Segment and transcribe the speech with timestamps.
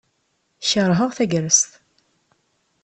[0.69, 1.71] Kerheɣ tagrest.